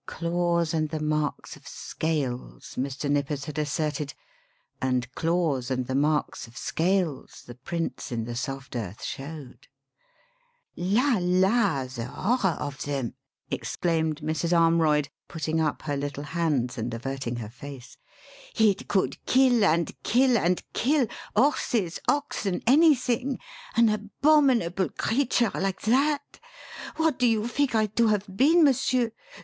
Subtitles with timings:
[0.07, 3.07] Claws and the marks of scales, Mr.
[3.07, 4.15] Nippers had asserted;
[4.81, 9.67] and claws and the marks of scales the prints in the soft earth showed.
[10.75, 11.17] "La!
[11.21, 11.85] la!
[11.85, 13.13] the horror of them,"
[13.51, 14.53] exclaimed Mrs.
[14.59, 17.97] Armroyd, putting up her little hands and averting her face.
[18.55, 21.05] "It could kill and kill and kill
[21.35, 23.37] horses, oxen, anything
[23.75, 26.39] an abominable creature like that!
[26.95, 29.11] What do you figure it to have been, monsieur?